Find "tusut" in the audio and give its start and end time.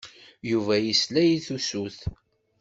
1.45-1.99